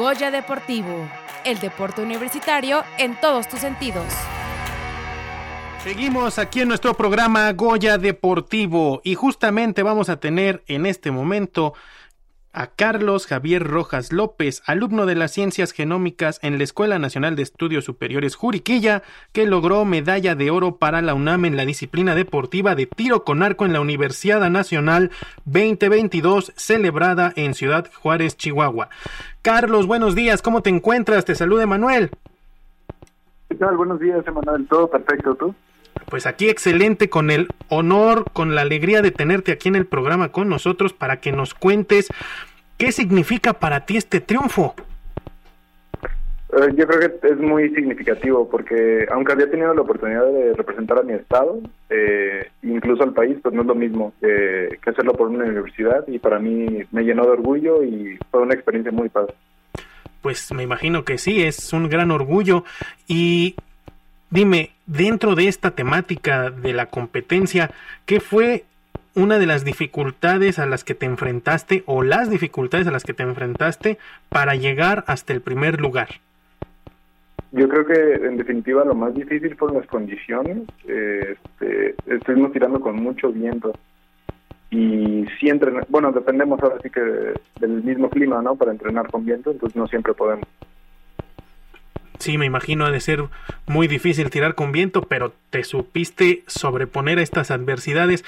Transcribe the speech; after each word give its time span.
Goya 0.00 0.30
Deportivo, 0.30 1.06
el 1.44 1.58
deporte 1.58 2.00
universitario 2.00 2.82
en 2.96 3.20
todos 3.20 3.46
tus 3.46 3.60
sentidos. 3.60 4.06
Seguimos 5.84 6.38
aquí 6.38 6.62
en 6.62 6.68
nuestro 6.68 6.94
programa 6.94 7.52
Goya 7.52 7.98
Deportivo 7.98 9.02
y 9.04 9.14
justamente 9.14 9.82
vamos 9.82 10.08
a 10.08 10.16
tener 10.16 10.62
en 10.68 10.86
este 10.86 11.10
momento 11.10 11.74
a 12.52 12.66
Carlos 12.68 13.26
Javier 13.26 13.62
Rojas 13.62 14.12
López, 14.12 14.62
alumno 14.66 15.06
de 15.06 15.14
las 15.14 15.32
Ciencias 15.32 15.72
Genómicas 15.72 16.38
en 16.42 16.58
la 16.58 16.64
Escuela 16.64 16.98
Nacional 16.98 17.36
de 17.36 17.42
Estudios 17.42 17.84
Superiores 17.84 18.34
Juriquilla, 18.34 19.02
que 19.32 19.46
logró 19.46 19.84
medalla 19.84 20.34
de 20.34 20.50
oro 20.50 20.76
para 20.76 21.02
la 21.02 21.14
UNAM 21.14 21.44
en 21.44 21.56
la 21.56 21.64
disciplina 21.64 22.14
deportiva 22.14 22.74
de 22.74 22.86
tiro 22.86 23.24
con 23.24 23.42
arco 23.42 23.66
en 23.66 23.72
la 23.72 23.80
Universidad 23.80 24.48
Nacional 24.50 25.10
2022, 25.44 26.52
celebrada 26.56 27.32
en 27.36 27.54
Ciudad 27.54 27.90
Juárez, 27.94 28.36
Chihuahua. 28.36 28.88
Carlos, 29.42 29.86
buenos 29.86 30.14
días, 30.14 30.42
¿cómo 30.42 30.62
te 30.62 30.70
encuentras? 30.70 31.24
Te 31.24 31.34
saluda 31.34 31.66
Manuel. 31.66 32.10
¿Qué 33.48 33.56
tal? 33.56 33.76
Buenos 33.76 33.98
días, 33.98 34.24
Emanuel. 34.26 34.66
Todo 34.68 34.88
perfecto, 34.88 35.34
¿tú? 35.34 35.54
Pues 36.08 36.26
aquí 36.26 36.48
excelente, 36.48 37.08
con 37.08 37.30
el 37.30 37.48
honor, 37.68 38.24
con 38.32 38.54
la 38.54 38.62
alegría 38.62 39.02
de 39.02 39.10
tenerte 39.10 39.52
aquí 39.52 39.68
en 39.68 39.76
el 39.76 39.86
programa 39.86 40.30
con 40.30 40.48
nosotros 40.48 40.92
para 40.92 41.18
que 41.20 41.32
nos 41.32 41.54
cuentes 41.54 42.08
qué 42.78 42.92
significa 42.92 43.54
para 43.54 43.86
ti 43.86 43.96
este 43.96 44.20
triunfo. 44.20 44.74
Eh, 46.52 46.74
yo 46.74 46.86
creo 46.86 47.20
que 47.20 47.28
es 47.28 47.38
muy 47.38 47.68
significativo 47.70 48.48
porque 48.48 49.06
aunque 49.12 49.32
había 49.32 49.48
tenido 49.48 49.72
la 49.72 49.82
oportunidad 49.82 50.26
de 50.26 50.52
representar 50.54 50.98
a 50.98 51.02
mi 51.02 51.12
estado, 51.12 51.60
eh, 51.90 52.48
incluso 52.62 53.04
al 53.04 53.12
país, 53.12 53.38
pues 53.40 53.54
no 53.54 53.60
es 53.60 53.68
lo 53.68 53.76
mismo 53.76 54.12
que, 54.20 54.78
que 54.82 54.90
hacerlo 54.90 55.12
por 55.12 55.28
una 55.28 55.44
universidad 55.44 56.04
y 56.08 56.18
para 56.18 56.40
mí 56.40 56.82
me 56.90 57.04
llenó 57.04 57.22
de 57.24 57.30
orgullo 57.30 57.84
y 57.84 58.18
fue 58.30 58.42
una 58.42 58.54
experiencia 58.54 58.90
muy 58.90 59.08
padre. 59.08 59.34
Pues 60.22 60.52
me 60.52 60.64
imagino 60.64 61.04
que 61.04 61.18
sí, 61.18 61.42
es 61.42 61.72
un 61.72 61.88
gran 61.88 62.10
orgullo. 62.10 62.64
Y 63.06 63.54
Dime, 64.30 64.70
dentro 64.90 65.34
de 65.34 65.48
esta 65.48 65.70
temática 65.70 66.50
de 66.50 66.72
la 66.72 66.86
competencia, 66.86 67.70
¿qué 68.06 68.20
fue 68.20 68.64
una 69.14 69.38
de 69.38 69.46
las 69.46 69.64
dificultades 69.64 70.58
a 70.58 70.66
las 70.66 70.84
que 70.84 70.94
te 70.94 71.06
enfrentaste 71.06 71.82
o 71.86 72.02
las 72.02 72.30
dificultades 72.30 72.86
a 72.86 72.90
las 72.90 73.04
que 73.04 73.14
te 73.14 73.22
enfrentaste 73.22 73.98
para 74.28 74.54
llegar 74.54 75.04
hasta 75.06 75.32
el 75.32 75.40
primer 75.40 75.80
lugar? 75.80 76.08
Yo 77.52 77.68
creo 77.68 77.86
que 77.86 78.26
en 78.26 78.36
definitiva 78.36 78.84
lo 78.84 78.94
más 78.94 79.14
difícil 79.14 79.56
fueron 79.56 79.78
las 79.78 79.86
condiciones. 79.86 80.58
Este, 80.86 81.96
estuvimos 82.06 82.52
tirando 82.52 82.80
con 82.80 82.96
mucho 82.96 83.32
viento 83.32 83.72
y 84.70 85.26
si 85.38 85.48
entrenar, 85.48 85.86
bueno, 85.88 86.12
dependemos 86.12 86.60
ahora 86.62 86.76
sí 86.80 86.90
que 86.90 87.00
del 87.60 87.82
mismo 87.82 88.08
clima, 88.08 88.40
¿no? 88.40 88.54
Para 88.54 88.70
entrenar 88.70 89.08
con 89.10 89.24
viento, 89.24 89.50
entonces 89.50 89.76
no 89.76 89.88
siempre 89.88 90.14
podemos. 90.14 90.46
Sí, 92.20 92.36
me 92.36 92.44
imagino 92.44 92.84
ha 92.84 92.90
de 92.90 93.00
ser 93.00 93.24
muy 93.66 93.88
difícil 93.88 94.28
tirar 94.28 94.54
con 94.54 94.72
viento, 94.72 95.00
pero 95.00 95.32
te 95.48 95.64
supiste 95.64 96.42
sobreponer 96.46 97.18
a 97.18 97.22
estas 97.22 97.50
adversidades. 97.50 98.26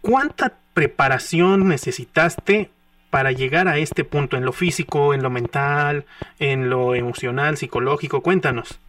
¿Cuánta 0.00 0.54
preparación 0.74 1.68
necesitaste 1.68 2.70
para 3.10 3.32
llegar 3.32 3.66
a 3.66 3.78
este 3.78 4.04
punto 4.04 4.36
en 4.36 4.44
lo 4.44 4.52
físico, 4.52 5.12
en 5.12 5.24
lo 5.24 5.30
mental, 5.30 6.04
en 6.38 6.70
lo 6.70 6.94
emocional, 6.94 7.56
psicológico? 7.56 8.20
Cuéntanos. 8.20 8.80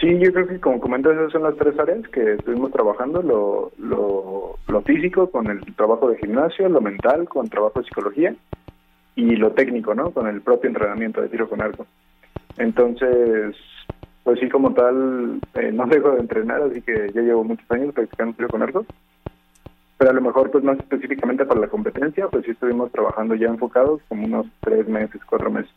Sí, 0.00 0.18
yo 0.18 0.32
creo 0.32 0.48
que 0.48 0.58
como 0.58 0.80
comentas, 0.80 1.12
esas 1.12 1.30
son 1.30 1.44
las 1.44 1.56
tres 1.56 1.78
áreas 1.78 2.06
que 2.08 2.34
estuvimos 2.34 2.72
trabajando, 2.72 3.22
lo, 3.22 3.70
lo, 3.78 4.58
lo 4.66 4.82
físico 4.82 5.30
con 5.30 5.46
el 5.46 5.60
trabajo 5.76 6.10
de 6.10 6.18
gimnasio, 6.18 6.68
lo 6.68 6.80
mental 6.80 7.28
con 7.28 7.48
trabajo 7.48 7.78
de 7.78 7.86
psicología 7.86 8.34
y 9.14 9.36
lo 9.36 9.52
técnico, 9.52 9.94
¿no? 9.94 10.10
Con 10.10 10.26
el 10.26 10.42
propio 10.42 10.68
entrenamiento 10.68 11.22
de 11.22 11.28
tiro 11.28 11.48
con 11.48 11.62
arco. 11.62 11.86
Entonces, 12.58 13.56
pues 14.24 14.40
sí, 14.40 14.48
como 14.48 14.72
tal, 14.74 15.40
eh, 15.54 15.70
no 15.72 15.86
dejo 15.86 16.10
de 16.10 16.20
entrenar, 16.20 16.62
así 16.62 16.82
que 16.82 17.10
ya 17.14 17.20
llevo 17.20 17.44
muchos 17.44 17.70
años 17.70 17.94
practicando 17.94 18.48
con 18.48 18.62
arco. 18.62 18.86
Pero 19.98 20.10
a 20.10 20.14
lo 20.14 20.20
mejor, 20.20 20.50
pues 20.50 20.62
más 20.62 20.78
específicamente 20.78 21.44
para 21.46 21.60
la 21.60 21.68
competencia, 21.68 22.28
pues 22.28 22.44
sí 22.44 22.50
estuvimos 22.50 22.92
trabajando 22.92 23.34
ya 23.34 23.46
enfocados 23.46 24.00
como 24.08 24.26
unos 24.26 24.46
tres 24.60 24.86
meses, 24.88 25.20
cuatro 25.26 25.50
meses. 25.50 25.72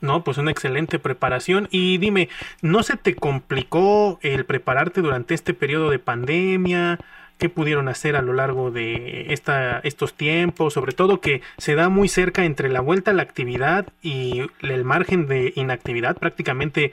No, 0.00 0.22
pues 0.22 0.38
una 0.38 0.50
excelente 0.50 0.98
preparación. 0.98 1.66
Y 1.70 1.98
dime, 1.98 2.28
¿no 2.62 2.82
se 2.82 2.96
te 2.96 3.16
complicó 3.16 4.18
el 4.22 4.44
prepararte 4.44 5.00
durante 5.00 5.34
este 5.34 5.54
periodo 5.54 5.90
de 5.90 5.98
pandemia? 5.98 6.98
Qué 7.38 7.48
pudieron 7.48 7.88
hacer 7.88 8.16
a 8.16 8.22
lo 8.22 8.32
largo 8.32 8.70
de 8.70 9.32
esta, 9.32 9.78
estos 9.80 10.14
tiempos, 10.14 10.74
sobre 10.74 10.92
todo 10.92 11.20
que 11.20 11.40
se 11.56 11.74
da 11.74 11.88
muy 11.88 12.08
cerca 12.08 12.44
entre 12.44 12.68
la 12.68 12.80
vuelta 12.80 13.12
a 13.12 13.14
la 13.14 13.22
actividad 13.22 13.86
y 14.02 14.42
el 14.60 14.84
margen 14.84 15.26
de 15.26 15.52
inactividad, 15.54 16.16
prácticamente 16.16 16.92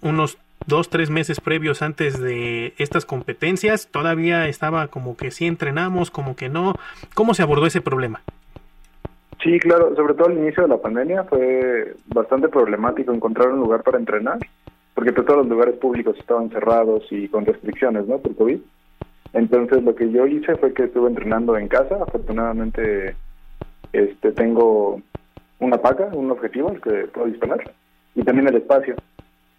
unos 0.00 0.38
dos, 0.66 0.88
tres 0.88 1.10
meses 1.10 1.40
previos 1.40 1.82
antes 1.82 2.18
de 2.18 2.74
estas 2.78 3.04
competencias, 3.04 3.88
todavía 3.88 4.48
estaba 4.48 4.88
como 4.88 5.16
que 5.16 5.30
sí 5.30 5.46
entrenamos, 5.46 6.10
como 6.10 6.36
que 6.36 6.48
no. 6.48 6.74
¿Cómo 7.14 7.34
se 7.34 7.42
abordó 7.42 7.66
ese 7.66 7.80
problema? 7.80 8.22
Sí, 9.42 9.58
claro, 9.58 9.94
sobre 9.94 10.14
todo 10.14 10.28
al 10.28 10.38
inicio 10.38 10.62
de 10.62 10.70
la 10.70 10.78
pandemia 10.78 11.24
fue 11.24 11.94
bastante 12.06 12.48
problemático 12.48 13.12
encontrar 13.12 13.50
un 13.50 13.60
lugar 13.60 13.82
para 13.82 13.98
entrenar, 13.98 14.38
porque 14.94 15.12
pues, 15.12 15.26
todos 15.26 15.40
los 15.40 15.48
lugares 15.48 15.74
públicos 15.76 16.16
estaban 16.18 16.48
cerrados 16.48 17.04
y 17.10 17.28
con 17.28 17.44
restricciones, 17.44 18.06
¿no? 18.06 18.18
Por 18.18 18.34
COVID. 18.36 18.60
Entonces 19.34 19.82
lo 19.82 19.94
que 19.94 20.10
yo 20.10 20.26
hice 20.26 20.56
fue 20.56 20.72
que 20.72 20.84
estuve 20.84 21.08
entrenando 21.08 21.58
en 21.58 21.68
casa. 21.68 21.96
Afortunadamente 22.00 23.16
este 23.92 24.32
tengo 24.32 25.02
una 25.58 25.78
paca, 25.78 26.06
un 26.12 26.30
objetivo 26.30 26.70
al 26.70 26.80
que 26.80 27.08
puedo 27.12 27.26
disparar 27.26 27.72
y 28.14 28.22
también 28.22 28.48
el 28.48 28.56
espacio. 28.56 28.94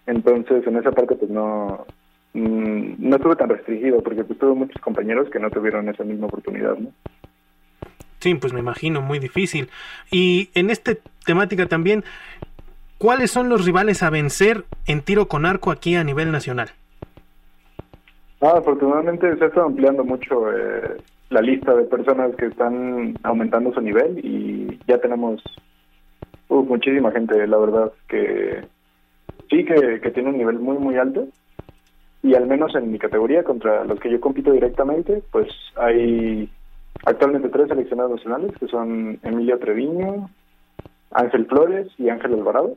Entonces 0.08 0.66
en 0.66 0.78
esa 0.78 0.92
parte 0.92 1.16
pues 1.16 1.30
no 1.30 1.86
mm, 2.34 2.94
no 3.00 3.16
estuve 3.18 3.36
tan 3.36 3.50
restringido 3.50 4.02
porque 4.02 4.24
pues, 4.24 4.40
tuve 4.40 4.56
muchos 4.56 4.82
compañeros 4.82 5.30
que 5.30 5.40
no 5.40 5.52
tuvieron 5.52 5.90
esa 5.90 6.06
misma 6.06 6.28
oportunidad, 6.28 6.78
¿no? 6.78 6.92
Sí, 8.20 8.34
pues 8.34 8.54
me 8.54 8.60
imagino, 8.60 9.02
muy 9.02 9.20
difícil. 9.20 9.70
Y 10.10 10.50
en 10.56 10.72
esta 10.72 10.94
temática 11.26 11.68
también, 11.68 12.04
¿cuáles 12.98 13.30
son 13.30 13.50
los 13.50 13.66
rivales 13.66 14.02
a 14.02 14.10
vencer 14.10 14.64
en 14.88 15.02
tiro 15.02 15.28
con 15.28 15.46
arco 15.46 15.70
aquí 15.70 15.96
a 15.96 16.04
nivel 16.04 16.32
nacional? 16.32 16.72
Ah, 18.42 18.58
afortunadamente 18.58 19.36
se 19.38 19.44
ha 19.44 19.48
estado 19.48 19.68
ampliando 19.68 20.04
mucho 20.04 20.52
eh, 20.52 20.98
la 21.30 21.42
lista 21.42 21.74
de 21.74 21.86
personas 21.86 22.36
que 22.36 22.48
están 22.48 23.16
aumentando 23.24 23.74
su 23.74 23.82
nivel 23.82 24.20
y 24.24 24.80
ya 24.88 24.98
tenemos 25.00 25.42
muchísima 26.50 27.12
gente, 27.12 27.48
la 27.48 27.58
verdad, 27.58 27.92
que 28.08 28.66
sí 29.50 29.66
que, 29.66 30.00
que 30.02 30.12
tiene 30.12 30.30
un 30.30 30.38
nivel 30.38 30.60
muy, 30.60 30.78
muy 30.78 30.98
alto. 30.98 31.28
Y 32.24 32.34
al 32.34 32.48
menos 32.48 32.74
en 32.76 32.92
mi 32.92 32.98
categoría, 32.98 33.44
contra 33.44 33.84
los 33.84 34.00
que 34.00 34.10
yo 34.10 34.20
compito 34.20 34.52
directamente, 34.52 35.22
pues 35.32 35.48
hay 35.76 36.50
actualmente 37.06 37.50
tres 37.50 37.68
seleccionados 37.68 38.14
nacionales, 38.14 38.58
que 38.58 38.68
son 38.68 39.20
Emilio 39.22 39.60
Treviño, 39.60 40.30
Ángel 41.12 41.46
Flores 41.46 41.88
y 41.98 42.10
Ángel 42.10 42.34
Alvarado. 42.34 42.76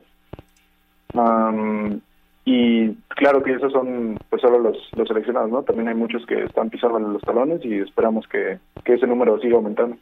Y 2.51 2.95
claro 3.09 3.43
que 3.43 3.53
esos 3.53 3.71
son 3.71 4.17
pues 4.27 4.41
solo 4.41 4.57
los, 4.57 4.75
los 4.95 5.07
seleccionados, 5.07 5.51
¿no? 5.51 5.61
También 5.61 5.87
hay 5.87 5.93
muchos 5.93 6.25
que 6.25 6.45
están 6.45 6.71
pisando 6.71 6.97
los 6.97 7.21
talones 7.21 7.63
y 7.63 7.75
esperamos 7.75 8.27
que, 8.27 8.57
que 8.83 8.95
ese 8.95 9.05
número 9.05 9.39
siga 9.39 9.57
aumentando. 9.57 9.97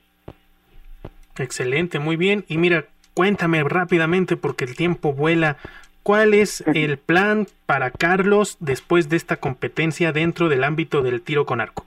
Excelente, 1.38 2.00
muy 2.00 2.16
bien. 2.16 2.46
Y 2.48 2.58
mira, 2.58 2.86
cuéntame 3.14 3.62
rápidamente 3.66 4.38
porque 4.38 4.64
el 4.64 4.78
tiempo 4.78 5.12
vuela. 5.12 5.58
¿Cuál 6.04 6.34
es 6.34 6.64
el 6.74 6.98
plan 6.98 7.48
para 7.66 7.92
Carlos 7.92 8.56
después 8.62 9.10
de 9.10 9.18
esta 9.18 9.36
competencia 9.36 10.14
dentro 10.14 10.48
del 10.48 10.64
ámbito 10.64 11.02
del 11.02 11.24
tiro 11.24 11.46
con 11.46 11.60
arco? 11.60 11.86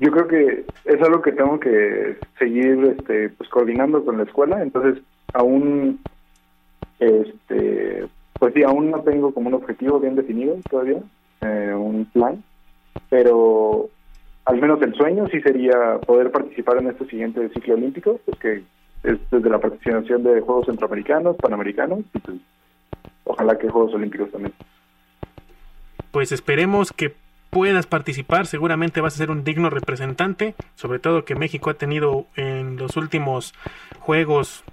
Yo 0.00 0.10
creo 0.10 0.28
que 0.28 0.64
es 0.84 1.00
algo 1.00 1.22
que 1.22 1.32
tengo 1.32 1.58
que 1.58 2.18
seguir 2.38 2.94
este, 2.98 3.30
pues, 3.30 3.48
coordinando 3.48 4.04
con 4.04 4.18
la 4.18 4.24
escuela, 4.24 4.62
entonces 4.62 5.02
aún 5.32 5.98
este, 7.00 7.87
sí, 8.58 8.64
aún 8.64 8.90
no 8.90 9.00
tengo 9.02 9.32
como 9.32 9.48
un 9.48 9.54
objetivo 9.54 10.00
bien 10.00 10.16
definido 10.16 10.56
todavía, 10.68 11.00
eh, 11.40 11.72
un 11.74 12.06
plan, 12.06 12.42
pero 13.08 13.88
al 14.44 14.60
menos 14.60 14.80
el 14.82 14.94
sueño 14.94 15.26
sí 15.28 15.40
sería 15.40 15.98
poder 16.06 16.30
participar 16.30 16.78
en 16.78 16.88
este 16.88 17.06
siguiente 17.06 17.48
ciclo 17.50 17.74
olímpico, 17.74 18.20
pues 18.24 18.38
que 18.38 18.62
es 19.04 19.18
desde 19.30 19.50
la 19.50 19.60
participación 19.60 20.24
de 20.24 20.40
Juegos 20.40 20.66
Centroamericanos, 20.66 21.36
Panamericanos, 21.36 22.00
y 22.14 22.18
pues, 22.18 22.38
ojalá 23.24 23.56
que 23.58 23.68
Juegos 23.68 23.94
Olímpicos 23.94 24.30
también. 24.32 24.52
Pues 26.10 26.32
esperemos 26.32 26.92
que 26.92 27.14
puedas 27.50 27.86
participar, 27.86 28.46
seguramente 28.46 29.00
vas 29.00 29.14
a 29.14 29.18
ser 29.18 29.30
un 29.30 29.44
digno 29.44 29.70
representante, 29.70 30.54
sobre 30.74 30.98
todo 30.98 31.24
que 31.24 31.34
México 31.34 31.70
ha 31.70 31.74
tenido 31.74 32.26
en 32.34 32.76
los 32.76 32.96
últimos 32.96 33.54
Juegos 34.00 34.64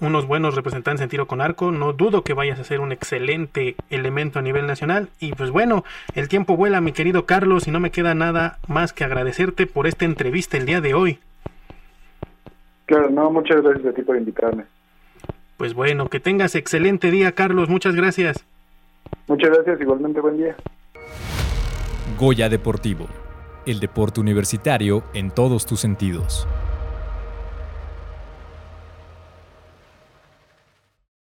unos 0.00 0.26
buenos 0.26 0.54
representantes 0.54 1.02
en 1.02 1.08
tiro 1.08 1.26
con 1.26 1.40
arco. 1.40 1.70
No 1.72 1.92
dudo 1.92 2.22
que 2.22 2.34
vayas 2.34 2.58
a 2.58 2.64
ser 2.64 2.80
un 2.80 2.92
excelente 2.92 3.76
elemento 3.90 4.38
a 4.38 4.42
nivel 4.42 4.66
nacional. 4.66 5.08
Y 5.20 5.32
pues 5.32 5.50
bueno, 5.50 5.84
el 6.14 6.28
tiempo 6.28 6.56
vuela, 6.56 6.80
mi 6.80 6.92
querido 6.92 7.26
Carlos, 7.26 7.66
y 7.66 7.70
no 7.70 7.80
me 7.80 7.90
queda 7.90 8.14
nada 8.14 8.58
más 8.66 8.92
que 8.92 9.04
agradecerte 9.04 9.66
por 9.66 9.86
esta 9.86 10.04
entrevista 10.04 10.56
el 10.56 10.66
día 10.66 10.80
de 10.80 10.94
hoy. 10.94 11.18
Claro, 12.86 13.10
no, 13.10 13.30
muchas 13.30 13.62
gracias 13.62 13.86
a 13.86 13.92
ti 13.92 14.02
por 14.02 14.16
invitarme. 14.16 14.64
Pues 15.56 15.74
bueno, 15.74 16.08
que 16.08 16.20
tengas 16.20 16.54
excelente 16.54 17.10
día, 17.10 17.32
Carlos. 17.32 17.68
Muchas 17.68 17.94
gracias. 17.94 18.44
Muchas 19.26 19.50
gracias, 19.50 19.80
igualmente 19.80 20.20
buen 20.20 20.36
día. 20.36 20.56
Goya 22.18 22.48
Deportivo, 22.48 23.08
el 23.66 23.80
deporte 23.80 24.20
universitario 24.20 25.04
en 25.14 25.30
todos 25.30 25.66
tus 25.66 25.80
sentidos. 25.80 26.46